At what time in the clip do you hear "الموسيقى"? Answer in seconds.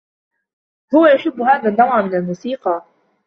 2.15-2.85